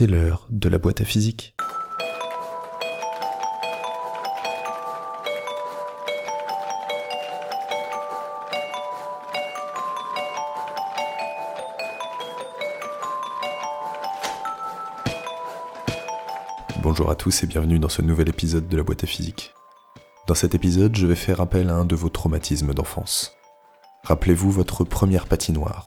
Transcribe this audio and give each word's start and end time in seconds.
C'est 0.00 0.06
l'heure 0.06 0.46
de 0.48 0.70
la 0.70 0.78
boîte 0.78 1.02
à 1.02 1.04
physique. 1.04 1.54
Bonjour 16.82 17.10
à 17.10 17.14
tous 17.14 17.42
et 17.42 17.46
bienvenue 17.46 17.78
dans 17.78 17.90
ce 17.90 18.00
nouvel 18.00 18.30
épisode 18.30 18.68
de 18.68 18.76
la 18.78 18.82
boîte 18.82 19.04
à 19.04 19.06
physique. 19.06 19.52
Dans 20.26 20.34
cet 20.34 20.54
épisode, 20.54 20.96
je 20.96 21.06
vais 21.06 21.14
faire 21.14 21.42
appel 21.42 21.68
à 21.68 21.74
un 21.74 21.84
de 21.84 21.94
vos 21.94 22.08
traumatismes 22.08 22.72
d'enfance. 22.72 23.36
Rappelez-vous 24.04 24.50
votre 24.50 24.82
première 24.84 25.26
patinoire. 25.26 25.86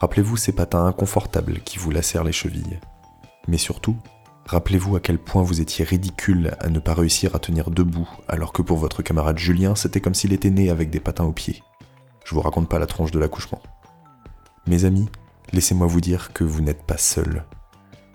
Rappelez-vous 0.00 0.36
ces 0.36 0.52
patins 0.52 0.84
inconfortables 0.84 1.60
qui 1.60 1.78
vous 1.78 1.90
lacèrent 1.90 2.24
les 2.24 2.32
chevilles. 2.32 2.78
Mais 3.48 3.58
surtout, 3.58 3.96
rappelez-vous 4.46 4.94
à 4.94 5.00
quel 5.00 5.18
point 5.18 5.42
vous 5.42 5.60
étiez 5.60 5.84
ridicule 5.84 6.54
à 6.60 6.68
ne 6.68 6.78
pas 6.78 6.94
réussir 6.94 7.34
à 7.34 7.38
tenir 7.38 7.70
debout, 7.70 8.08
alors 8.28 8.52
que 8.52 8.62
pour 8.62 8.76
votre 8.76 9.02
camarade 9.02 9.38
Julien, 9.38 9.74
c'était 9.74 10.02
comme 10.02 10.14
s'il 10.14 10.34
était 10.34 10.50
né 10.50 10.70
avec 10.70 10.90
des 10.90 11.00
patins 11.00 11.24
aux 11.24 11.32
pieds. 11.32 11.62
Je 12.24 12.34
vous 12.34 12.42
raconte 12.42 12.68
pas 12.68 12.78
la 12.78 12.86
tronche 12.86 13.10
de 13.10 13.18
l'accouchement. 13.18 13.62
Mes 14.66 14.84
amis, 14.84 15.08
laissez-moi 15.52 15.86
vous 15.86 16.02
dire 16.02 16.34
que 16.34 16.44
vous 16.44 16.60
n'êtes 16.60 16.82
pas 16.82 16.98
seul. 16.98 17.46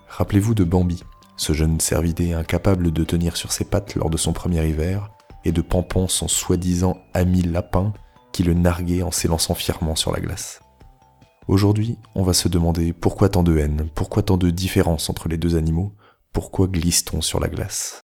Rappelez-vous 0.08 0.54
de 0.54 0.62
Bambi, 0.62 1.02
ce 1.36 1.52
jeune 1.52 1.80
cervidé 1.80 2.32
incapable 2.32 2.92
de 2.92 3.02
tenir 3.02 3.36
sur 3.36 3.50
ses 3.50 3.64
pattes 3.64 3.96
lors 3.96 4.08
de 4.08 4.16
son 4.16 4.32
premier 4.32 4.64
hiver, 4.64 5.10
et 5.44 5.50
de 5.50 5.60
Pampon, 5.60 6.06
son 6.06 6.28
soi-disant 6.28 6.96
ami 7.12 7.42
lapin, 7.42 7.92
qui 8.32 8.44
le 8.44 8.54
narguait 8.54 9.02
en 9.02 9.10
s'élançant 9.10 9.54
fièrement 9.54 9.96
sur 9.96 10.12
la 10.12 10.20
glace. 10.20 10.63
Aujourd'hui, 11.46 11.98
on 12.14 12.22
va 12.22 12.32
se 12.32 12.48
demander 12.48 12.94
pourquoi 12.94 13.28
tant 13.28 13.42
de 13.42 13.58
haine, 13.58 13.88
pourquoi 13.94 14.22
tant 14.22 14.38
de 14.38 14.48
différence 14.48 15.10
entre 15.10 15.28
les 15.28 15.36
deux 15.36 15.56
animaux, 15.56 15.92
pourquoi 16.32 16.68
glisse-t-on 16.68 17.20
sur 17.20 17.38
la 17.38 17.48
glace? 17.48 18.03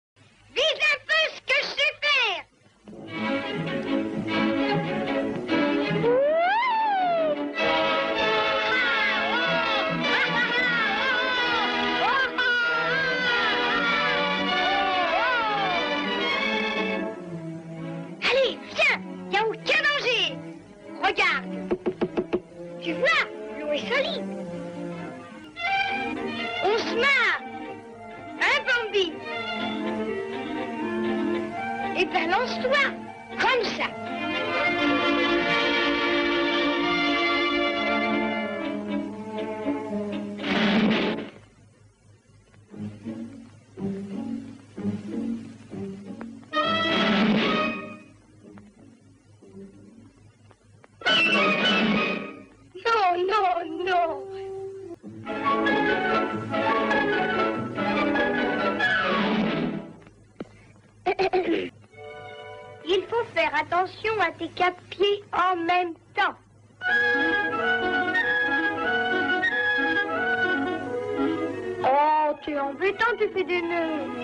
Attention 63.55 64.19
à 64.19 64.31
tes 64.31 64.49
quatre 64.49 64.81
pieds 64.89 65.23
en 65.31 65.55
même 65.57 65.93
temps. 66.15 66.35
Oh, 71.85 72.35
tu 72.43 72.51
es 72.51 72.59
embêtant, 72.59 73.05
tu 73.17 73.29
fais 73.29 73.43
des 73.43 73.61
nœuds. 73.61 74.23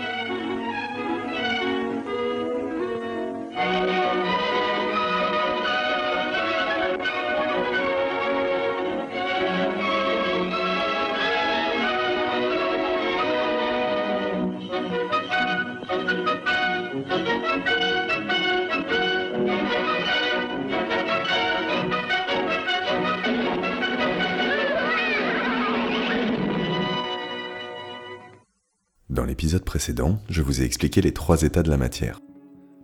Dans 29.19 29.25
l'épisode 29.25 29.65
précédent, 29.65 30.17
je 30.29 30.41
vous 30.41 30.61
ai 30.61 30.63
expliqué 30.63 31.01
les 31.01 31.11
trois 31.11 31.41
états 31.41 31.61
de 31.61 31.69
la 31.69 31.75
matière. 31.75 32.21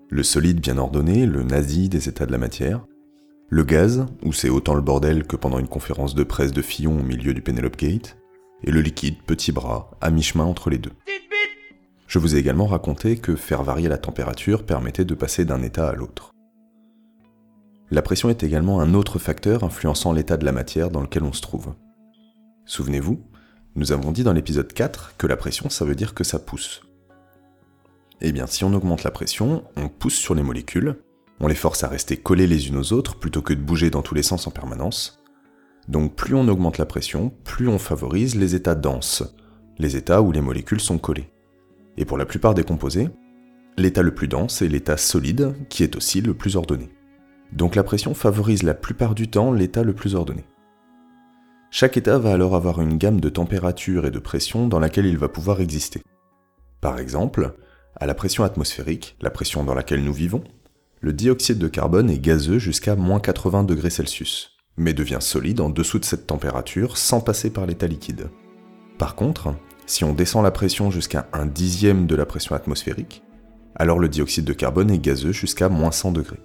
Le 0.10 0.22
solide 0.22 0.60
bien 0.60 0.78
ordonné, 0.78 1.26
le 1.26 1.44
nazi 1.44 1.88
des 1.88 2.10
états 2.10 2.26
de 2.26 2.34
la 2.34 2.38
matière. 2.38 2.86
Le 3.48 3.64
gaz, 3.64 4.06
où 4.22 4.34
c'est 4.34 4.50
autant 4.50 4.74
le 4.74 4.82
bordel 4.82 5.26
que 5.26 5.38
pendant 5.38 5.60
une 5.60 5.70
conférence 5.70 6.14
de 6.14 6.26
presse 6.26 6.52
de 6.52 6.62
Fillon 6.62 7.00
au 7.00 7.04
milieu 7.04 7.34
du 7.34 7.42
Penelope 7.42 7.78
Gate. 7.78 8.18
Et 8.66 8.72
le 8.72 8.82
liquide, 8.82 9.16
petit 9.26 9.54
bras, 9.54 9.92
à 10.02 10.12
mi-chemin 10.12 10.44
entre 10.44 10.70
les 10.70 10.78
deux. 10.78 10.92
Je 12.06 12.20
vous 12.20 12.36
ai 12.36 12.40
également 12.40 12.68
raconté 12.68 13.16
que 13.16 13.38
faire 13.38 13.64
varier 13.64 13.88
la 13.88 13.98
température 13.98 14.66
permettait 14.66 15.06
de 15.06 15.16
passer 15.16 15.46
d'un 15.46 15.62
état 15.62 15.88
à 15.88 15.96
l'autre. 15.96 16.32
La 17.92 18.02
pression 18.02 18.30
est 18.30 18.44
également 18.44 18.82
un 18.82 18.94
autre 18.94 19.20
facteur 19.20 19.64
influençant 19.64 20.12
l'état 20.12 20.36
de 20.36 20.44
la 20.44 20.52
matière 20.52 20.92
dans 20.92 21.00
lequel 21.00 21.24
on 21.24 21.32
se 21.32 21.42
trouve. 21.42 21.76
Souvenez-vous, 22.66 23.22
nous 23.76 23.92
avons 23.92 24.12
dit 24.12 24.24
dans 24.24 24.34
l'épisode 24.34 24.72
4 24.72 25.16
que 25.18 25.28
la 25.28 25.36
pression, 25.36 25.70
ça 25.70 25.84
veut 25.84 25.96
dire 25.96 26.14
que 26.14 26.24
ça 26.24 26.40
pousse. 26.40 26.84
Eh 28.22 28.32
bien, 28.32 28.48
si 28.48 28.64
on 28.64 28.74
augmente 28.74 29.04
la 29.04 29.12
pression, 29.12 29.66
on 29.76 29.90
pousse 29.90 30.16
sur 30.16 30.34
les 30.34 30.44
molécules, 30.44 30.96
on 31.42 31.48
les 31.48 31.56
force 31.56 31.84
à 31.84 31.90
rester 31.90 32.16
collées 32.16 32.48
les 32.48 32.70
unes 32.70 32.78
aux 32.78 32.94
autres 32.94 33.20
plutôt 33.20 33.42
que 33.42 33.54
de 33.54 33.62
bouger 33.62 33.90
dans 33.90 34.02
tous 34.02 34.16
les 34.16 34.24
sens 34.24 34.48
en 34.48 34.52
permanence. 34.52 35.22
Donc 35.90 36.16
plus 36.16 36.36
on 36.36 36.48
augmente 36.48 36.78
la 36.78 36.86
pression, 36.86 37.34
plus 37.44 37.68
on 37.68 37.78
favorise 37.78 38.36
les 38.36 38.56
états 38.56 38.76
denses, 38.76 39.24
les 39.78 39.98
états 39.98 40.22
où 40.22 40.32
les 40.32 40.42
molécules 40.42 40.80
sont 40.80 40.98
collées. 40.98 41.30
Et 41.98 42.06
pour 42.06 42.18
la 42.18 42.26
plupart 42.26 42.54
des 42.54 42.64
composés, 42.64 43.10
l'état 43.78 44.02
le 44.02 44.16
plus 44.16 44.30
dense 44.30 44.62
est 44.62 44.70
l'état 44.70 44.96
solide, 44.96 45.54
qui 45.68 45.84
est 45.84 45.98
aussi 45.98 46.22
le 46.22 46.34
plus 46.34 46.56
ordonné. 46.56 46.90
Donc 47.52 47.76
la 47.76 47.84
pression 47.84 48.14
favorise 48.14 48.64
la 48.64 48.74
plupart 48.74 49.16
du 49.16 49.30
temps 49.30 49.52
l'état 49.52 49.84
le 49.84 49.94
plus 49.94 50.16
ordonné. 50.16 50.46
Chaque 51.78 51.98
état 51.98 52.18
va 52.18 52.32
alors 52.32 52.56
avoir 52.56 52.80
une 52.80 52.98
gamme 52.98 53.20
de 53.20 53.28
température 53.28 54.06
et 54.06 54.10
de 54.10 54.20
pression 54.20 54.70
dans 54.70 54.80
laquelle 54.80 55.08
il 55.08 55.18
va 55.18 55.28
pouvoir 55.28 55.60
exister. 55.60 56.02
Par 56.80 57.00
exemple, 57.00 57.54
à 57.98 58.06
la 58.06 58.16
pression 58.16 58.46
atmosphérique, 58.46 59.18
la 59.20 59.30
pression 59.30 59.66
dans 59.66 59.74
laquelle 59.74 60.02
nous 60.02 60.14
vivons, 60.14 60.42
le 61.02 61.12
dioxyde 61.12 61.58
de 61.58 61.68
carbone 61.68 62.10
est 62.10 62.20
gazeux 62.20 62.60
jusqu'à 62.60 62.96
moins 62.96 63.20
80 63.20 63.66
degrés 63.66 63.90
Celsius, 63.90 64.56
mais 64.78 64.94
devient 64.94 65.18
solide 65.20 65.60
en 65.60 65.70
dessous 65.70 66.00
de 66.00 66.06
cette 66.06 66.28
température 66.28 66.98
sans 66.98 67.20
passer 67.20 67.50
par 67.50 67.66
l'état 67.66 67.88
liquide. 67.88 68.30
Par 68.98 69.16
contre, 69.16 69.54
si 69.86 70.06
on 70.06 70.14
descend 70.14 70.46
la 70.46 70.52
pression 70.52 70.92
jusqu'à 70.92 71.28
un 71.34 71.46
dixième 71.46 72.08
de 72.08 72.16
la 72.16 72.26
pression 72.26 72.56
atmosphérique, 72.56 73.22
alors 73.76 74.00
le 74.00 74.08
dioxyde 74.08 74.46
de 74.46 74.54
carbone 74.54 74.92
est 74.92 75.00
gazeux 75.00 75.34
jusqu'à 75.34 75.68
moins 75.68 75.92
100 75.92 76.14
degrés. 76.14 76.40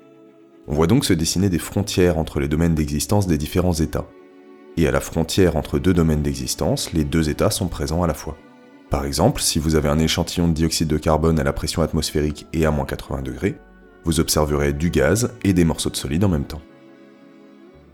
On 0.67 0.75
voit 0.75 0.89
donc 0.89 1.05
se 1.05 1.13
dessiner 1.13 1.49
des 1.49 1.61
frontières 1.61 2.19
entre 2.19 2.41
les 2.41 2.49
domaines 2.49 2.75
d'existence 2.75 3.29
des 3.29 3.39
différents 3.39 3.75
états, 3.75 4.09
et 4.77 4.89
à 4.89 4.91
la 4.91 5.01
frontière 5.01 5.57
entre 5.57 5.79
deux 5.79 5.95
domaines 5.95 6.23
d'existence, 6.23 6.93
les 6.93 7.05
deux 7.05 7.29
états 7.29 7.51
sont 7.51 7.69
présents 7.69 8.03
à 8.03 8.07
la 8.07 8.15
fois. 8.15 8.37
Par 8.91 9.05
exemple, 9.05 9.41
si 9.41 9.59
vous 9.59 9.77
avez 9.77 9.89
un 9.89 9.99
échantillon 9.99 10.49
de 10.49 10.53
dioxyde 10.53 10.89
de 10.89 10.99
carbone 10.99 11.39
à 11.39 11.45
la 11.45 11.53
pression 11.53 11.83
atmosphérique 11.83 12.47
et 12.53 12.67
à 12.67 12.71
moins 12.71 12.84
80 12.84 13.22
degrés, 13.22 13.57
vous 14.05 14.19
observerez 14.19 14.72
du 14.72 14.91
gaz 14.91 15.33
et 15.45 15.53
des 15.53 15.65
morceaux 15.65 15.91
de 15.91 15.97
solide 15.97 16.25
en 16.25 16.28
même 16.28 16.45
temps. 16.45 16.63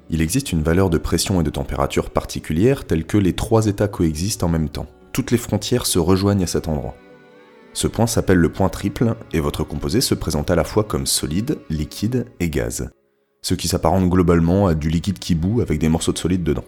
Il 0.09 0.23
existe 0.23 0.53
une 0.53 0.63
valeur 0.63 0.89
de 0.89 0.99
pression 0.99 1.41
et 1.41 1.45
de 1.45 1.51
température 1.51 2.11
particulière 2.11 2.85
telle 2.85 3.05
que 3.05 3.19
les 3.19 3.35
trois 3.35 3.67
états 3.67 3.89
coexistent 3.89 4.45
en 4.45 4.49
même 4.49 4.69
temps. 4.69 4.87
Toutes 5.13 5.33
les 5.33 5.39
frontières 5.39 5.87
se 5.87 5.99
rejoignent 5.99 6.45
à 6.45 6.47
cet 6.47 6.69
endroit. 6.69 6.95
Ce 7.73 7.89
point 7.89 8.07
s'appelle 8.07 8.39
le 8.39 8.53
point 8.53 8.69
triple 8.69 9.17
et 9.33 9.41
votre 9.41 9.65
composé 9.65 10.01
se 10.01 10.15
présente 10.15 10.51
à 10.51 10.55
la 10.55 10.65
fois 10.65 10.85
comme 10.85 11.07
solide, 11.07 11.59
liquide 11.69 12.27
et 12.41 12.49
gaz 12.49 12.89
ce 13.47 13.55
qui 13.55 13.69
s'apparente 13.69 14.11
globalement 14.11 14.67
à 14.67 14.75
du 14.75 14.89
liquide 14.89 15.21
qui 15.21 15.37
bout 15.37 15.61
avec 15.61 15.79
des 15.79 15.89
morceaux 15.89 16.11
de 16.11 16.19
solide 16.19 16.43
dedans. 16.43 16.65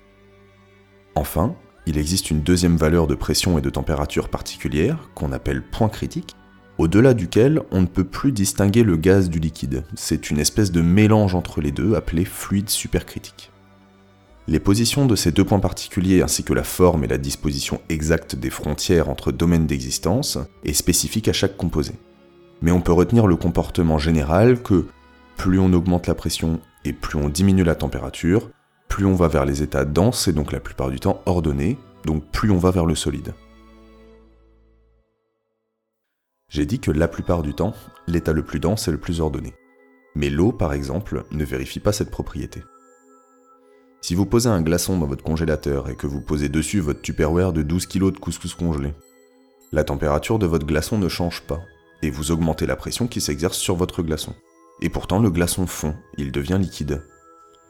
Enfin, 1.16 1.56
il 1.86 1.98
existe 1.98 2.30
une 2.30 2.42
deuxième 2.42 2.76
valeur 2.76 3.08
de 3.08 3.16
pression 3.16 3.58
et 3.58 3.60
de 3.60 3.68
température 3.68 4.28
particulière, 4.28 5.10
qu'on 5.16 5.32
appelle 5.32 5.64
point 5.64 5.88
critique, 5.88 6.36
au-delà 6.78 7.14
duquel 7.14 7.62
on 7.72 7.80
ne 7.80 7.88
peut 7.88 8.04
plus 8.04 8.30
distinguer 8.30 8.84
le 8.84 8.96
gaz 8.96 9.28
du 9.28 9.40
liquide. 9.40 9.82
C'est 9.96 10.30
une 10.30 10.38
espèce 10.38 10.70
de 10.70 10.80
mélange 10.80 11.34
entre 11.34 11.60
les 11.60 11.72
deux 11.72 11.96
appelé 11.96 12.24
fluide 12.24 12.70
supercritique. 12.70 13.50
Les 14.46 14.60
positions 14.60 15.06
de 15.06 15.16
ces 15.16 15.32
deux 15.32 15.44
points 15.44 15.58
particuliers 15.58 16.22
ainsi 16.22 16.44
que 16.44 16.54
la 16.54 16.62
forme 16.62 17.02
et 17.02 17.08
la 17.08 17.18
disposition 17.18 17.80
exacte 17.88 18.36
des 18.36 18.50
frontières 18.50 19.08
entre 19.08 19.32
domaines 19.32 19.66
d'existence 19.66 20.38
est 20.64 20.74
spécifique 20.74 21.26
à 21.26 21.32
chaque 21.32 21.56
composé. 21.56 21.94
Mais 22.62 22.70
on 22.70 22.80
peut 22.80 22.92
retenir 22.92 23.26
le 23.26 23.34
comportement 23.34 23.98
général 23.98 24.62
que 24.62 24.86
plus 25.36 25.58
on 25.58 25.72
augmente 25.72 26.06
la 26.06 26.14
pression 26.14 26.60
et 26.88 26.92
plus 26.94 27.18
on 27.18 27.28
diminue 27.28 27.64
la 27.64 27.74
température, 27.74 28.50
plus 28.88 29.04
on 29.04 29.14
va 29.14 29.28
vers 29.28 29.44
les 29.44 29.62
états 29.62 29.84
denses 29.84 30.26
et 30.26 30.32
donc 30.32 30.52
la 30.52 30.60
plupart 30.60 30.88
du 30.88 30.98
temps 30.98 31.20
ordonnés, 31.26 31.76
donc 32.04 32.24
plus 32.30 32.50
on 32.50 32.56
va 32.56 32.70
vers 32.70 32.86
le 32.86 32.94
solide. 32.94 33.34
J'ai 36.48 36.64
dit 36.64 36.80
que 36.80 36.90
la 36.90 37.06
plupart 37.06 37.42
du 37.42 37.52
temps, 37.52 37.74
l'état 38.06 38.32
le 38.32 38.42
plus 38.42 38.58
dense 38.58 38.88
est 38.88 38.92
le 38.92 38.98
plus 38.98 39.20
ordonné. 39.20 39.52
Mais 40.14 40.30
l'eau, 40.30 40.50
par 40.50 40.72
exemple, 40.72 41.24
ne 41.30 41.44
vérifie 41.44 41.78
pas 41.78 41.92
cette 41.92 42.10
propriété. 42.10 42.62
Si 44.00 44.14
vous 44.14 44.24
posez 44.24 44.48
un 44.48 44.62
glaçon 44.62 44.98
dans 44.98 45.06
votre 45.06 45.22
congélateur 45.22 45.90
et 45.90 45.94
que 45.94 46.06
vous 46.06 46.22
posez 46.22 46.48
dessus 46.48 46.80
votre 46.80 47.02
Tupperware 47.02 47.52
de 47.52 47.62
12 47.62 47.86
kg 47.86 48.12
de 48.12 48.18
couscous 48.18 48.54
congelé, 48.54 48.94
la 49.72 49.84
température 49.84 50.38
de 50.38 50.46
votre 50.46 50.66
glaçon 50.66 50.96
ne 50.96 51.08
change 51.10 51.42
pas, 51.42 51.60
et 52.00 52.08
vous 52.08 52.30
augmentez 52.30 52.64
la 52.64 52.76
pression 52.76 53.06
qui 53.06 53.20
s'exerce 53.20 53.58
sur 53.58 53.76
votre 53.76 54.02
glaçon. 54.02 54.34
Et 54.80 54.88
pourtant 54.88 55.18
le 55.18 55.30
glaçon 55.30 55.66
fond, 55.66 55.96
il 56.16 56.32
devient 56.32 56.58
liquide. 56.60 57.04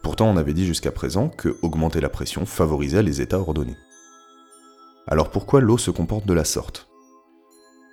Pourtant 0.03 0.27
on 0.27 0.37
avait 0.37 0.55
dit 0.55 0.67
jusqu'à 0.67 0.93
présent 0.93 1.29
que 1.29 1.57
augmenter 1.63 2.01
la 2.01 2.09
pression 2.09 2.47
favorisait 2.47 3.03
les 3.03 3.21
états 3.21 3.39
ordonnés. 3.39 3.77
Alors 5.07 5.31
pourquoi 5.31 5.61
l'eau 5.61 5.79
se 5.79 5.91
comporte 5.91 6.27
de 6.27 6.35
la 6.35 6.45
sorte? 6.45 6.89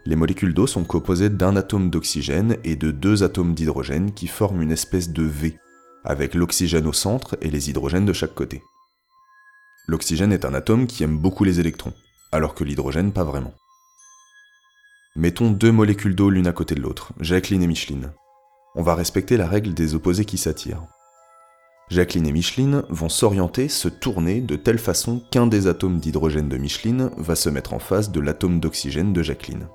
Les 0.05 0.15
molécules 0.15 0.53
d'eau 0.53 0.67
sont 0.67 0.83
composées 0.83 1.29
d'un 1.29 1.55
atome 1.55 1.89
d'oxygène 1.89 2.57
et 2.63 2.75
de 2.75 2.91
deux 2.91 3.23
atomes 3.23 3.55
d'hydrogène 3.55 4.13
qui 4.13 4.27
forment 4.27 4.61
une 4.61 4.71
espèce 4.71 5.09
de 5.09 5.23
V 5.23 5.57
avec 6.03 6.35
l'oxygène 6.35 6.85
au 6.85 6.93
centre 6.93 7.35
et 7.41 7.49
les 7.49 7.69
hydrogènes 7.69 8.05
de 8.05 8.13
chaque 8.13 8.35
côté. 8.35 8.61
L'oxygène 9.87 10.31
est 10.31 10.45
un 10.45 10.53
atome 10.53 10.85
qui 10.87 11.03
aime 11.03 11.17
beaucoup 11.17 11.43
les 11.43 11.59
électrons, 11.59 11.93
alors 12.31 12.53
que 12.53 12.63
l'hydrogène 12.63 13.11
pas 13.11 13.23
vraiment. 13.23 13.53
Mettons 15.15 15.49
deux 15.49 15.71
molécules 15.71 16.15
d'eau 16.15 16.29
l'une 16.29 16.47
à 16.47 16.53
côté 16.53 16.75
de 16.75 16.81
l'autre, 16.81 17.13
Jacqueline 17.19 17.63
et 17.63 17.67
Micheline. 17.67 18.11
On 18.75 18.83
va 18.83 18.95
respecter 18.95 19.37
la 19.37 19.47
règle 19.47 19.73
des 19.73 19.95
opposés 19.95 20.25
qui 20.25 20.37
s'attirent. 20.37 20.85
Jacqueline 21.89 22.27
et 22.27 22.31
Micheline 22.33 22.83
vont 22.89 23.09
s'orienter, 23.09 23.69
se 23.69 23.87
tourner 23.87 24.41
de 24.41 24.55
telle 24.55 24.79
façon 24.79 25.21
qu'un 25.31 25.47
des 25.47 25.67
atomes 25.67 25.99
d'hydrogène 25.99 26.49
de 26.49 26.57
Micheline 26.57 27.09
va 27.15 27.35
se 27.35 27.47
mettre 27.49 27.73
en 27.73 27.79
face 27.79 28.11
de 28.11 28.19
l'atome 28.19 28.59
d'oxygène 28.59 29.13
de 29.13 29.23
Jacqueline. 29.23 29.67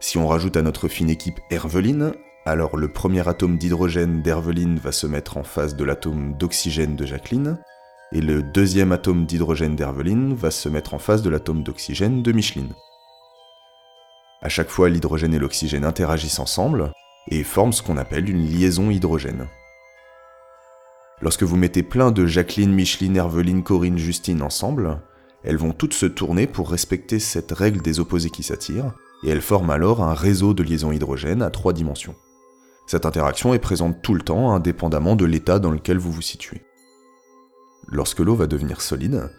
Si 0.00 0.18
on 0.18 0.26
rajoute 0.26 0.56
à 0.56 0.62
notre 0.62 0.88
fine 0.88 1.10
équipe 1.10 1.38
Herveline, 1.50 2.12
alors 2.44 2.76
le 2.76 2.92
premier 2.92 3.26
atome 3.28 3.56
d'hydrogène 3.56 4.22
d'Herveline 4.22 4.78
va 4.78 4.90
se 4.90 5.06
mettre 5.06 5.36
en 5.36 5.44
face 5.44 5.76
de 5.76 5.84
l'atome 5.84 6.34
d'oxygène 6.36 6.96
de 6.96 7.06
Jacqueline, 7.06 7.58
et 8.12 8.20
le 8.20 8.42
deuxième 8.42 8.92
atome 8.92 9.26
d'hydrogène 9.26 9.76
d'Herveline 9.76 10.34
va 10.34 10.50
se 10.50 10.68
mettre 10.68 10.94
en 10.94 10.98
face 10.98 11.22
de 11.22 11.30
l'atome 11.30 11.62
d'oxygène 11.62 12.22
de 12.22 12.32
Micheline. 12.32 12.74
À 14.42 14.48
chaque 14.48 14.70
fois, 14.70 14.88
l'hydrogène 14.88 15.34
et 15.34 15.38
l'oxygène 15.38 15.84
interagissent 15.84 16.38
ensemble 16.38 16.90
et 17.28 17.42
forment 17.42 17.72
ce 17.72 17.82
qu'on 17.82 17.96
appelle 17.96 18.28
une 18.28 18.46
liaison 18.46 18.90
hydrogène. 18.90 19.48
Lorsque 21.20 21.42
vous 21.42 21.56
mettez 21.56 21.82
plein 21.82 22.10
de 22.10 22.26
Jacqueline, 22.26 22.72
Micheline, 22.72 23.16
Herveline, 23.16 23.62
Corinne, 23.62 23.98
Justine 23.98 24.42
ensemble, 24.42 25.00
elles 25.42 25.56
vont 25.56 25.72
toutes 25.72 25.94
se 25.94 26.06
tourner 26.06 26.46
pour 26.46 26.70
respecter 26.70 27.18
cette 27.18 27.52
règle 27.52 27.82
des 27.82 28.00
opposés 28.00 28.30
qui 28.30 28.42
s'attirent, 28.42 28.92
et 29.22 29.30
elles 29.30 29.40
forment 29.40 29.70
alors 29.70 30.02
un 30.02 30.14
réseau 30.14 30.54
de 30.54 30.62
liaisons 30.62 30.92
hydrogène 30.92 31.42
à 31.42 31.50
trois 31.50 31.72
dimensions. 31.72 32.14
Cette 32.86 33.06
interaction 33.06 33.54
est 33.54 33.58
présente 33.58 34.02
tout 34.02 34.14
le 34.14 34.20
temps, 34.20 34.52
indépendamment 34.52 35.16
de 35.16 35.24
l'état 35.24 35.58
dans 35.58 35.70
lequel 35.70 35.98
vous 35.98 36.12
vous 36.12 36.22
situez. 36.22 36.62
Lorsque 37.88 38.20
l'eau 38.20 38.34
va 38.34 38.46
devenir 38.46 38.80
solide, 38.80 39.30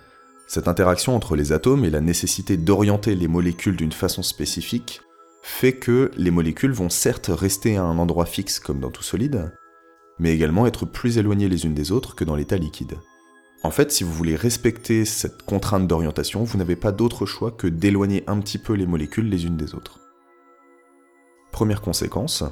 cette 0.47 0.67
interaction 0.67 1.15
entre 1.15 1.35
les 1.35 1.51
atomes 1.51 1.85
et 1.85 1.89
la 1.89 2.01
nécessité 2.01 2.57
d'orienter 2.57 3.15
les 3.15 3.27
molécules 3.27 3.75
d'une 3.75 3.91
façon 3.91 4.23
spécifique 4.23 5.01
fait 5.47 5.73
que 5.73 6.09
les 6.17 6.31
molécules 6.31 6.71
vont 6.71 6.89
certes 6.89 7.29
rester 7.31 7.77
à 7.77 7.83
un 7.83 7.99
endroit 7.99 8.25
fixe 8.25 8.59
comme 8.59 8.79
dans 8.79 8.89
tout 8.89 9.03
solide, 9.03 9.53
mais 10.17 10.33
également 10.33 10.65
être 10.65 10.87
plus 10.87 11.19
éloignées 11.19 11.47
les 11.47 11.65
unes 11.65 11.75
des 11.75 11.91
autres 11.91 12.15
que 12.15 12.25
dans 12.25 12.35
l'état 12.35 12.57
liquide. 12.57 12.97
En 13.61 13.69
fait, 13.69 13.91
si 13.91 14.03
vous 14.03 14.11
voulez 14.11 14.35
respecter 14.35 15.05
cette 15.05 15.43
contrainte 15.43 15.87
d'orientation, 15.87 16.43
vous 16.43 16.57
n'avez 16.57 16.75
pas 16.75 16.91
d'autre 16.91 17.27
choix 17.27 17.51
que 17.51 17.67
d'éloigner 17.67 18.23
un 18.25 18.39
petit 18.39 18.57
peu 18.57 18.73
les 18.73 18.87
molécules 18.87 19.29
les 19.29 19.45
unes 19.45 19.55
des 19.55 19.75
autres. 19.75 19.99
Première 21.51 21.81
conséquence, 21.81 22.43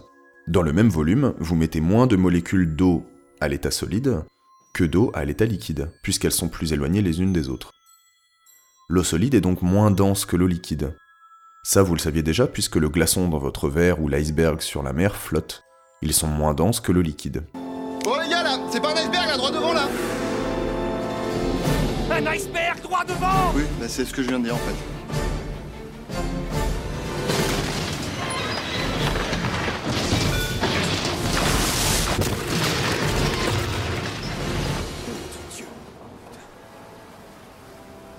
dans 0.48 0.62
le 0.62 0.72
même 0.72 0.90
volume, 0.90 1.34
vous 1.40 1.56
mettez 1.56 1.82
moins 1.82 2.06
de 2.06 2.16
molécules 2.16 2.76
d'eau 2.76 3.04
à 3.42 3.48
l'état 3.48 3.72
solide 3.72 4.24
que 4.76 4.84
d'eau 4.84 5.10
à 5.16 5.26
l'état 5.26 5.46
liquide, 5.46 5.92
puisqu'elles 6.04 6.32
sont 6.32 6.48
plus 6.48 6.74
éloignées 6.74 7.02
les 7.02 7.22
unes 7.22 7.34
des 7.34 7.50
autres. 7.50 7.72
L'eau 8.88 9.04
solide 9.04 9.34
est 9.34 9.42
donc 9.42 9.64
moins 9.64 9.90
dense 9.90 10.26
que 10.26 10.38
l'eau 10.38 10.48
liquide. 10.48 10.96
Ça, 11.66 11.82
vous 11.82 11.96
le 11.96 12.00
saviez 12.00 12.24
déjà, 12.24 12.46
puisque 12.46 12.76
le 12.76 12.90
glaçon 12.90 13.30
dans 13.30 13.38
votre 13.38 13.70
verre 13.70 14.02
ou 14.02 14.10
l'iceberg 14.10 14.60
sur 14.60 14.84
la 14.84 14.92
mer 14.92 15.16
flotte. 15.16 15.64
Ils 16.02 16.12
sont 16.12 16.28
moins 16.28 16.54
denses 16.54 16.82
que 16.82 16.92
l'eau 16.92 17.02
liquide. 17.02 17.46
Oh 18.06 18.18
les 18.22 18.30
gars 18.30 18.44
là, 18.44 18.60
c'est 18.70 18.82
pas 18.82 18.92
un 18.92 18.98
iceberg 18.98 19.28
là, 19.28 19.38
droit 19.38 19.50
devant 19.50 19.72
là 19.72 19.88
Un 22.12 22.26
iceberg 22.28 22.82
droit 22.82 23.06
devant 23.06 23.54
Oui, 23.56 23.64
bah 23.80 23.86
c'est 23.88 24.04
ce 24.04 24.12
que 24.14 24.22
je 24.22 24.28
viens 24.28 24.40
de 24.40 24.44
dire 24.44 24.56
en 24.56 24.58
fait. 24.58 24.76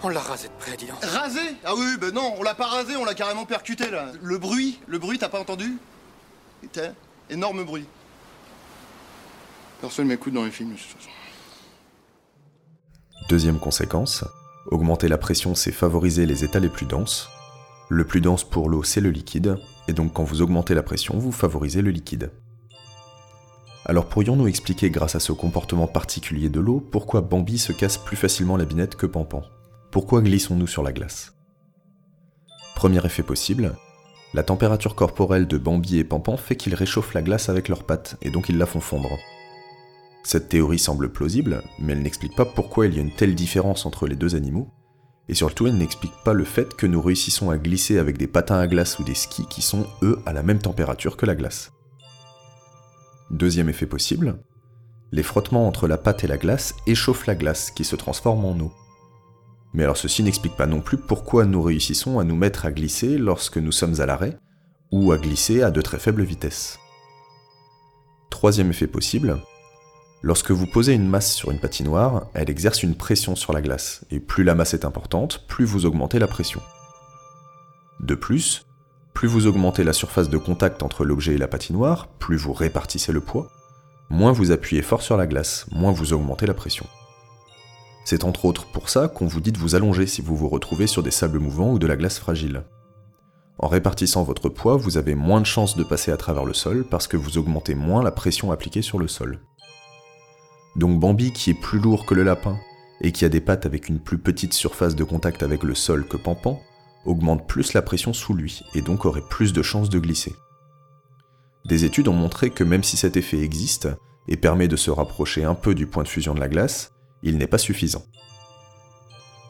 On 0.06 0.10
l'a 0.10 0.20
rasé 0.20 0.48
de 0.48 0.52
près, 0.58 0.76
dis 0.76 0.84
donc. 0.84 1.02
Rasé? 1.02 1.40
Ah 1.64 1.72
oui, 1.74 1.96
bah 1.98 2.10
non, 2.12 2.34
on 2.36 2.42
l'a 2.42 2.54
pas 2.54 2.66
rasé, 2.66 2.94
on 2.94 3.06
l'a 3.06 3.14
carrément 3.14 3.46
percuté 3.46 3.90
là. 3.90 4.12
Le 4.22 4.36
bruit, 4.36 4.78
le 4.86 4.98
bruit, 4.98 5.18
t'as 5.18 5.30
pas 5.30 5.40
entendu? 5.40 5.78
C'était 6.60 6.92
énorme 7.30 7.64
bruit. 7.64 7.86
Personne 9.80 10.06
m'écoute 10.06 10.34
dans 10.34 10.44
les 10.44 10.50
films 10.50 10.72
de 10.72 10.76
toute 10.76 10.88
façon. 10.88 11.08
Deuxième 13.30 13.58
conséquence, 13.58 14.24
augmenter 14.66 15.08
la 15.08 15.16
pression 15.16 15.54
c'est 15.54 15.72
favoriser 15.72 16.26
les 16.26 16.44
états 16.44 16.60
les 16.60 16.68
plus 16.68 16.84
denses. 16.84 17.30
Le 17.88 18.04
plus 18.04 18.20
dense 18.20 18.44
pour 18.44 18.68
l'eau 18.68 18.82
c'est 18.82 19.00
le 19.00 19.10
liquide, 19.10 19.56
et 19.88 19.94
donc 19.94 20.12
quand 20.12 20.24
vous 20.24 20.42
augmentez 20.42 20.74
la 20.74 20.82
pression, 20.82 21.16
vous 21.16 21.32
favorisez 21.32 21.80
le 21.80 21.90
liquide. 21.90 22.30
Alors 23.86 24.04
pourrions-nous 24.10 24.48
expliquer 24.48 24.90
grâce 24.90 25.14
à 25.14 25.20
ce 25.20 25.32
comportement 25.32 25.86
particulier 25.86 26.50
de 26.50 26.60
l'eau 26.60 26.80
pourquoi 26.80 27.22
Bambi 27.22 27.58
se 27.58 27.72
casse 27.72 27.96
plus 27.96 28.18
facilement 28.18 28.58
la 28.58 28.66
binette 28.66 28.96
que 28.96 29.06
Pampan? 29.06 29.42
Pourquoi 29.94 30.22
glissons-nous 30.22 30.66
sur 30.66 30.82
la 30.82 30.92
glace? 30.92 31.36
Premier 32.74 33.06
effet 33.06 33.22
possible, 33.22 33.76
la 34.32 34.42
température 34.42 34.96
corporelle 34.96 35.46
de 35.46 35.56
Bambi 35.56 35.98
et 35.98 36.02
Pampan 36.02 36.36
fait 36.36 36.56
qu'ils 36.56 36.74
réchauffent 36.74 37.14
la 37.14 37.22
glace 37.22 37.48
avec 37.48 37.68
leurs 37.68 37.84
pattes, 37.84 38.16
et 38.20 38.30
donc 38.30 38.48
ils 38.48 38.58
la 38.58 38.66
font 38.66 38.80
fondre. 38.80 39.16
Cette 40.24 40.48
théorie 40.48 40.80
semble 40.80 41.12
plausible, 41.12 41.62
mais 41.78 41.92
elle 41.92 42.02
n'explique 42.02 42.34
pas 42.34 42.44
pourquoi 42.44 42.86
il 42.86 42.96
y 42.96 42.98
a 42.98 43.02
une 43.02 43.14
telle 43.14 43.36
différence 43.36 43.86
entre 43.86 44.08
les 44.08 44.16
deux 44.16 44.34
animaux, 44.34 44.68
et 45.28 45.34
surtout 45.34 45.68
elle 45.68 45.78
n'explique 45.78 46.24
pas 46.24 46.32
le 46.32 46.44
fait 46.44 46.74
que 46.74 46.86
nous 46.86 47.00
réussissons 47.00 47.50
à 47.50 47.56
glisser 47.56 47.98
avec 47.98 48.18
des 48.18 48.26
patins 48.26 48.58
à 48.58 48.66
glace 48.66 48.98
ou 48.98 49.04
des 49.04 49.14
skis 49.14 49.46
qui 49.46 49.62
sont, 49.62 49.86
eux, 50.02 50.18
à 50.26 50.32
la 50.32 50.42
même 50.42 50.58
température 50.58 51.16
que 51.16 51.24
la 51.24 51.36
glace. 51.36 51.70
Deuxième 53.30 53.68
effet 53.68 53.86
possible, 53.86 54.42
les 55.12 55.22
frottements 55.22 55.68
entre 55.68 55.86
la 55.86 55.98
pâte 55.98 56.24
et 56.24 56.26
la 56.26 56.36
glace 56.36 56.74
échauffent 56.88 57.28
la 57.28 57.36
glace 57.36 57.70
qui 57.70 57.84
se 57.84 57.94
transforme 57.94 58.44
en 58.44 58.58
eau. 58.58 58.72
Mais 59.74 59.82
alors 59.82 59.96
ceci 59.96 60.22
n'explique 60.22 60.56
pas 60.56 60.66
non 60.66 60.80
plus 60.80 60.96
pourquoi 60.96 61.44
nous 61.44 61.60
réussissons 61.60 62.20
à 62.20 62.24
nous 62.24 62.36
mettre 62.36 62.64
à 62.64 62.70
glisser 62.70 63.18
lorsque 63.18 63.58
nous 63.58 63.72
sommes 63.72 64.00
à 64.00 64.06
l'arrêt, 64.06 64.38
ou 64.92 65.10
à 65.10 65.18
glisser 65.18 65.62
à 65.62 65.72
de 65.72 65.82
très 65.82 65.98
faibles 65.98 66.22
vitesses. 66.22 66.78
Troisième 68.30 68.70
effet 68.70 68.86
possible, 68.86 69.38
lorsque 70.22 70.52
vous 70.52 70.68
posez 70.68 70.94
une 70.94 71.08
masse 71.08 71.34
sur 71.34 71.50
une 71.50 71.58
patinoire, 71.58 72.28
elle 72.34 72.50
exerce 72.50 72.84
une 72.84 72.94
pression 72.94 73.34
sur 73.34 73.52
la 73.52 73.62
glace, 73.62 74.04
et 74.12 74.20
plus 74.20 74.44
la 74.44 74.54
masse 74.54 74.74
est 74.74 74.84
importante, 74.84 75.44
plus 75.48 75.64
vous 75.64 75.86
augmentez 75.86 76.20
la 76.20 76.28
pression. 76.28 76.62
De 77.98 78.14
plus, 78.14 78.66
plus 79.12 79.26
vous 79.26 79.48
augmentez 79.48 79.82
la 79.82 79.92
surface 79.92 80.28
de 80.28 80.38
contact 80.38 80.84
entre 80.84 81.04
l'objet 81.04 81.34
et 81.34 81.38
la 81.38 81.48
patinoire, 81.48 82.06
plus 82.18 82.36
vous 82.36 82.52
répartissez 82.52 83.12
le 83.12 83.20
poids, 83.20 83.50
moins 84.08 84.32
vous 84.32 84.52
appuyez 84.52 84.82
fort 84.82 85.02
sur 85.02 85.16
la 85.16 85.26
glace, 85.26 85.66
moins 85.72 85.92
vous 85.92 86.12
augmentez 86.12 86.46
la 86.46 86.54
pression. 86.54 86.86
C'est 88.04 88.24
entre 88.24 88.44
autres 88.44 88.66
pour 88.66 88.90
ça 88.90 89.08
qu'on 89.08 89.26
vous 89.26 89.40
dit 89.40 89.52
de 89.52 89.58
vous 89.58 89.74
allonger 89.74 90.06
si 90.06 90.20
vous 90.20 90.36
vous 90.36 90.48
retrouvez 90.48 90.86
sur 90.86 91.02
des 91.02 91.10
sables 91.10 91.38
mouvants 91.38 91.72
ou 91.72 91.78
de 91.78 91.86
la 91.86 91.96
glace 91.96 92.18
fragile. 92.18 92.64
En 93.58 93.68
répartissant 93.68 94.24
votre 94.24 94.48
poids, 94.48 94.76
vous 94.76 94.98
avez 94.98 95.14
moins 95.14 95.40
de 95.40 95.46
chances 95.46 95.76
de 95.76 95.84
passer 95.84 96.10
à 96.12 96.16
travers 96.16 96.44
le 96.44 96.54
sol 96.54 96.84
parce 96.90 97.06
que 97.06 97.16
vous 97.16 97.38
augmentez 97.38 97.74
moins 97.74 98.02
la 98.02 98.10
pression 98.10 98.52
appliquée 98.52 98.82
sur 98.82 98.98
le 98.98 99.08
sol. 99.08 99.40
Donc 100.76 100.98
Bambi, 101.00 101.32
qui 101.32 101.50
est 101.50 101.60
plus 101.60 101.78
lourd 101.78 102.04
que 102.04 102.14
le 102.14 102.24
lapin 102.24 102.58
et 103.00 103.12
qui 103.12 103.24
a 103.24 103.28
des 103.28 103.40
pattes 103.40 103.64
avec 103.64 103.88
une 103.88 104.00
plus 104.00 104.18
petite 104.18 104.52
surface 104.52 104.96
de 104.96 105.04
contact 105.04 105.42
avec 105.42 105.62
le 105.62 105.74
sol 105.74 106.06
que 106.06 106.16
Pampan, 106.16 106.60
augmente 107.04 107.46
plus 107.46 107.74
la 107.74 107.82
pression 107.82 108.12
sous 108.12 108.34
lui 108.34 108.62
et 108.74 108.82
donc 108.82 109.04
aurait 109.04 109.22
plus 109.28 109.52
de 109.52 109.62
chances 109.62 109.90
de 109.90 109.98
glisser. 109.98 110.34
Des 111.64 111.84
études 111.84 112.08
ont 112.08 112.14
montré 112.14 112.50
que 112.50 112.64
même 112.64 112.82
si 112.82 112.96
cet 112.96 113.16
effet 113.16 113.40
existe 113.40 113.88
et 114.28 114.36
permet 114.36 114.68
de 114.68 114.76
se 114.76 114.90
rapprocher 114.90 115.44
un 115.44 115.54
peu 115.54 115.74
du 115.74 115.86
point 115.86 116.02
de 116.02 116.08
fusion 116.08 116.34
de 116.34 116.40
la 116.40 116.48
glace, 116.48 116.93
il 117.24 117.38
n'est 117.38 117.48
pas 117.48 117.58
suffisant. 117.58 118.04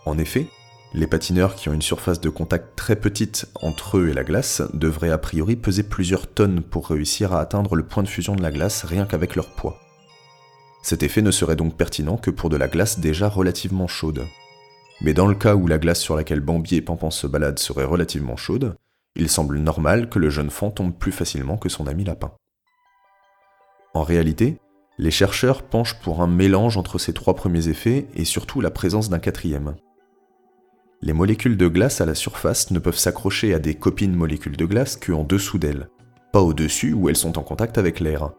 En 0.06 0.16
effet, 0.16 0.46
les 0.94 1.06
patineurs 1.06 1.56
qui 1.56 1.68
ont 1.68 1.72
une 1.72 1.82
surface 1.82 2.20
de 2.20 2.28
contact 2.28 2.76
très 2.76 2.96
petite 2.96 3.46
entre 3.60 3.98
eux 3.98 4.08
et 4.08 4.14
la 4.14 4.22
glace 4.22 4.62
devraient 4.72 5.10
a 5.10 5.18
priori 5.18 5.56
peser 5.56 5.82
plusieurs 5.82 6.28
tonnes 6.28 6.62
pour 6.62 6.88
réussir 6.88 7.32
à 7.32 7.40
atteindre 7.40 7.74
le 7.74 7.84
point 7.84 8.04
de 8.04 8.08
fusion 8.08 8.36
de 8.36 8.42
la 8.42 8.52
glace 8.52 8.84
rien 8.84 9.04
qu'avec 9.04 9.34
leur 9.34 9.50
poids. 9.50 9.76
Cet 10.84 11.02
effet 11.02 11.22
ne 11.22 11.32
serait 11.32 11.56
donc 11.56 11.76
pertinent 11.76 12.16
que 12.16 12.30
pour 12.30 12.48
de 12.48 12.56
la 12.56 12.68
glace 12.68 13.00
déjà 13.00 13.28
relativement 13.28 13.88
chaude. 13.88 14.24
Mais 15.00 15.14
dans 15.14 15.26
le 15.26 15.34
cas 15.34 15.56
où 15.56 15.66
la 15.66 15.78
glace 15.78 16.00
sur 16.00 16.14
laquelle 16.14 16.40
Bambi 16.40 16.76
et 16.76 16.82
Pampan 16.82 17.10
se 17.10 17.26
baladent 17.26 17.58
serait 17.58 17.84
relativement 17.84 18.36
chaude, 18.36 18.76
il 19.16 19.28
semble 19.28 19.58
normal 19.58 20.08
que 20.08 20.18
le 20.18 20.30
jeune 20.30 20.50
fan 20.50 20.72
tombe 20.72 20.94
plus 20.96 21.12
facilement 21.12 21.56
que 21.56 21.68
son 21.68 21.86
ami 21.86 22.04
lapin. 22.04 22.32
En 23.94 24.02
réalité, 24.02 24.58
les 24.98 25.10
chercheurs 25.10 25.62
penchent 25.62 25.98
pour 26.00 26.22
un 26.22 26.26
mélange 26.26 26.76
entre 26.76 26.98
ces 26.98 27.12
trois 27.12 27.34
premiers 27.34 27.68
effets 27.68 28.06
et 28.14 28.24
surtout 28.24 28.60
la 28.60 28.70
présence 28.70 29.10
d'un 29.10 29.18
quatrième 29.18 29.74
les 31.04 31.12
molécules 31.12 31.58
de 31.58 31.68
glace 31.68 32.00
à 32.00 32.06
la 32.06 32.14
surface 32.14 32.70
ne 32.70 32.78
peuvent 32.78 32.96
s'accrocher 32.96 33.52
à 33.52 33.58
des 33.58 33.74
copines 33.74 34.16
molécules 34.16 34.56
de 34.56 34.64
glace 34.64 34.96
qu'en 34.96 35.22
dessous 35.22 35.58
d'elles, 35.58 35.90
pas 36.32 36.40
au-dessus 36.40 36.94
où 36.94 37.10
elles 37.10 37.16
sont 37.16 37.38
en 37.38 37.42
contact 37.42 37.76
avec 37.76 38.00
l'air. 38.00 38.30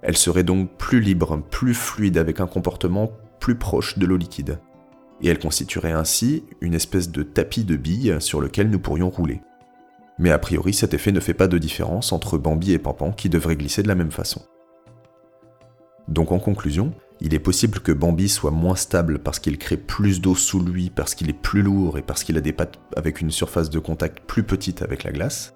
Elles 0.00 0.16
seraient 0.16 0.42
donc 0.42 0.78
plus 0.78 1.00
libres, 1.00 1.42
plus 1.50 1.74
fluides 1.74 2.16
avec 2.16 2.40
un 2.40 2.46
comportement 2.46 3.12
plus 3.40 3.56
proche 3.56 3.98
de 3.98 4.06
l'eau 4.06 4.16
liquide. 4.16 4.58
Et 5.20 5.28
elles 5.28 5.38
constitueraient 5.38 5.92
ainsi 5.92 6.44
une 6.62 6.72
espèce 6.72 7.10
de 7.10 7.22
tapis 7.22 7.64
de 7.64 7.76
billes 7.76 8.16
sur 8.20 8.40
lequel 8.40 8.70
nous 8.70 8.80
pourrions 8.80 9.10
rouler. 9.10 9.42
Mais 10.18 10.30
a 10.30 10.38
priori 10.38 10.72
cet 10.72 10.94
effet 10.94 11.12
ne 11.12 11.20
fait 11.20 11.34
pas 11.34 11.46
de 11.46 11.58
différence 11.58 12.12
entre 12.12 12.38
Bambi 12.38 12.72
et 12.72 12.78
Pampan 12.78 13.12
qui 13.12 13.28
devraient 13.28 13.56
glisser 13.56 13.82
de 13.82 13.88
la 13.88 13.94
même 13.94 14.12
façon. 14.12 14.40
Donc 16.08 16.32
en 16.32 16.38
conclusion, 16.38 16.92
il 17.20 17.34
est 17.34 17.38
possible 17.38 17.80
que 17.80 17.92
Bambi 17.92 18.28
soit 18.28 18.50
moins 18.50 18.74
stable 18.74 19.20
parce 19.20 19.38
qu'il 19.38 19.58
crée 19.58 19.76
plus 19.76 20.20
d'eau 20.20 20.34
sous 20.34 20.60
lui, 20.60 20.90
parce 20.90 21.14
qu'il 21.14 21.30
est 21.30 21.40
plus 21.40 21.62
lourd 21.62 21.98
et 21.98 22.02
parce 22.02 22.24
qu'il 22.24 22.36
a 22.36 22.40
des 22.40 22.52
pattes 22.52 22.78
avec 22.96 23.20
une 23.20 23.30
surface 23.30 23.70
de 23.70 23.78
contact 23.78 24.20
plus 24.26 24.42
petite 24.42 24.82
avec 24.82 25.04
la 25.04 25.12
glace. 25.12 25.54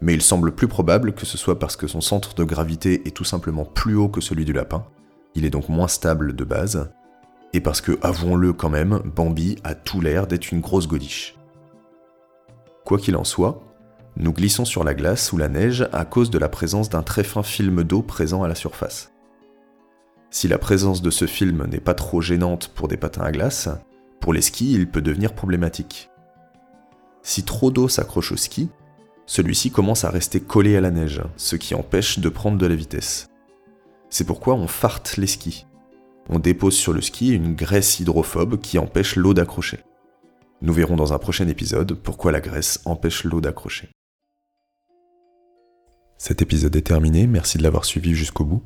Mais 0.00 0.14
il 0.14 0.22
semble 0.22 0.54
plus 0.54 0.68
probable 0.68 1.14
que 1.14 1.24
ce 1.24 1.38
soit 1.38 1.58
parce 1.58 1.76
que 1.76 1.86
son 1.86 2.00
centre 2.00 2.34
de 2.34 2.44
gravité 2.44 3.06
est 3.06 3.16
tout 3.16 3.24
simplement 3.24 3.64
plus 3.64 3.94
haut 3.94 4.08
que 4.08 4.20
celui 4.20 4.44
du 4.44 4.52
lapin, 4.52 4.84
il 5.34 5.44
est 5.44 5.50
donc 5.50 5.68
moins 5.68 5.88
stable 5.88 6.36
de 6.36 6.44
base, 6.44 6.90
et 7.54 7.60
parce 7.60 7.80
que, 7.80 7.98
avouons-le 8.02 8.52
quand 8.52 8.68
même, 8.68 9.00
Bambi 9.14 9.56
a 9.62 9.74
tout 9.74 10.00
l'air 10.00 10.26
d'être 10.26 10.50
une 10.50 10.60
grosse 10.60 10.88
godiche. 10.88 11.36
Quoi 12.84 12.98
qu'il 12.98 13.16
en 13.16 13.24
soit, 13.24 13.62
nous 14.16 14.32
glissons 14.32 14.64
sur 14.64 14.84
la 14.84 14.92
glace 14.92 15.32
ou 15.32 15.38
la 15.38 15.48
neige 15.48 15.88
à 15.92 16.04
cause 16.04 16.30
de 16.30 16.38
la 16.38 16.48
présence 16.48 16.90
d'un 16.90 17.02
très 17.02 17.24
fin 17.24 17.42
film 17.42 17.84
d'eau 17.84 18.02
présent 18.02 18.42
à 18.42 18.48
la 18.48 18.54
surface. 18.54 19.13
Si 20.34 20.48
la 20.48 20.58
présence 20.58 21.00
de 21.00 21.10
ce 21.10 21.28
film 21.28 21.64
n'est 21.66 21.78
pas 21.78 21.94
trop 21.94 22.20
gênante 22.20 22.66
pour 22.66 22.88
des 22.88 22.96
patins 22.96 23.22
à 23.22 23.30
glace, 23.30 23.68
pour 24.18 24.32
les 24.32 24.42
skis, 24.42 24.72
il 24.72 24.90
peut 24.90 25.00
devenir 25.00 25.32
problématique. 25.32 26.10
Si 27.22 27.44
trop 27.44 27.70
d'eau 27.70 27.86
s'accroche 27.86 28.32
au 28.32 28.36
ski, 28.36 28.68
celui-ci 29.26 29.70
commence 29.70 30.02
à 30.02 30.10
rester 30.10 30.40
collé 30.40 30.76
à 30.76 30.80
la 30.80 30.90
neige, 30.90 31.22
ce 31.36 31.54
qui 31.54 31.76
empêche 31.76 32.18
de 32.18 32.28
prendre 32.28 32.58
de 32.58 32.66
la 32.66 32.74
vitesse. 32.74 33.28
C'est 34.10 34.24
pourquoi 34.24 34.54
on 34.54 34.66
farte 34.66 35.18
les 35.18 35.28
skis. 35.28 35.66
On 36.28 36.40
dépose 36.40 36.74
sur 36.74 36.92
le 36.92 37.00
ski 37.00 37.32
une 37.32 37.54
graisse 37.54 38.00
hydrophobe 38.00 38.60
qui 38.60 38.80
empêche 38.80 39.14
l'eau 39.14 39.34
d'accrocher. 39.34 39.84
Nous 40.62 40.72
verrons 40.72 40.96
dans 40.96 41.12
un 41.12 41.18
prochain 41.20 41.46
épisode 41.46 41.94
pourquoi 41.94 42.32
la 42.32 42.40
graisse 42.40 42.80
empêche 42.86 43.22
l'eau 43.22 43.40
d'accrocher. 43.40 43.88
Cet 46.18 46.42
épisode 46.42 46.74
est 46.74 46.82
terminé, 46.82 47.28
merci 47.28 47.56
de 47.56 47.62
l'avoir 47.62 47.84
suivi 47.84 48.16
jusqu'au 48.16 48.44
bout. 48.44 48.64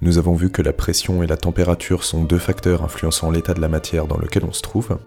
Nous 0.00 0.16
avons 0.16 0.34
vu 0.34 0.48
que 0.48 0.62
la 0.62 0.72
pression 0.72 1.24
et 1.24 1.26
la 1.26 1.36
température 1.36 2.04
sont 2.04 2.22
deux 2.22 2.38
facteurs 2.38 2.84
influençant 2.84 3.32
l'état 3.32 3.52
de 3.52 3.60
la 3.60 3.68
matière 3.68 4.06
dans 4.06 4.16
lequel 4.16 4.44
on 4.44 4.52
se 4.52 4.62
trouve. 4.62 4.98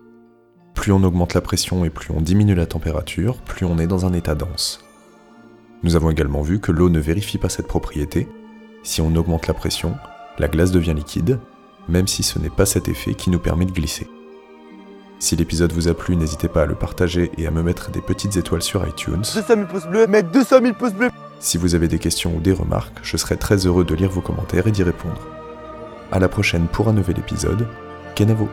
Plus 0.74 0.91
on 0.91 1.03
augmente 1.03 1.33
la 1.33 1.39
pression 1.39 1.86
et 1.86 1.89
plus 1.89 2.12
on 2.12 2.19
diminue 2.19 2.55
la 2.55 2.65
température, 2.65 3.38
plus 3.38 3.65
on 3.65 3.77
est 3.77 3.88
dans 3.88 4.05
un 4.05 4.12
état 4.12 4.36
dense. 4.36 4.83
Nous 5.83 5.95
avons 5.95 6.12
également 6.12 6.41
vu 6.41 6.60
que 6.60 6.74
l'eau 6.74 6.89
ne 6.89 7.00
vérifie 7.00 7.38
pas 7.38 7.48
cette 7.48 7.67
propriété. 7.67 8.27
Si 8.83 9.00
on 9.00 9.15
augmente 9.15 9.48
la 9.48 9.53
pression, 9.53 9.95
la 10.39 10.50
glace 10.50 10.71
devient 10.71 10.93
liquide, 10.93 11.39
même 11.88 12.07
si 12.07 12.21
ce 12.21 12.38
n'est 12.38 12.50
pas 12.50 12.65
cet 12.65 12.89
effet 12.89 13.13
qui 13.13 13.29
nous 13.29 13.39
permet 13.39 13.65
de 13.65 13.71
glisser. 13.71 14.10
Si 15.19 15.38
l'épisode 15.38 15.71
vous 15.71 15.88
a 15.88 15.93
plu, 15.93 16.17
n'hésitez 16.17 16.50
pas 16.50 16.63
à 16.63 16.65
le 16.65 16.75
partager 16.75 17.31
et 17.38 17.48
à 17.48 17.51
me 17.51 17.63
mettre 17.63 17.91
des 17.91 18.01
petites 18.01 18.36
étoiles 18.36 18.62
sur 18.62 18.86
iTunes. 18.86 19.21
200 19.21 19.43
000 19.48 19.67
pouces 19.67 19.88
bleus, 19.88 20.07
mettre 20.07 20.31
200 20.31 20.62
000 20.62 20.74
pouces 20.74 20.93
bleus 20.93 21.12
si 21.41 21.57
vous 21.57 21.74
avez 21.74 21.88
des 21.88 21.98
questions 21.98 22.36
ou 22.36 22.39
des 22.39 22.53
remarques, 22.53 23.00
je 23.01 23.17
serai 23.17 23.36
très 23.36 23.65
heureux 23.65 23.83
de 23.83 23.95
lire 23.95 24.12
vos 24.12 24.21
commentaires 24.21 24.67
et 24.67 24.71
d'y 24.71 24.83
répondre. 24.83 25.27
A 26.12 26.19
la 26.19 26.29
prochaine 26.29 26.67
pour 26.67 26.88
un 26.88 26.93
nouvel 26.93 27.17
épisode. 27.17 27.67
Kenavo 28.15 28.48